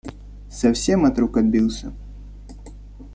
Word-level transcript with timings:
Совсем 0.49 1.05
от 1.05 1.19
рук 1.19 1.37
отбился. 1.37 1.93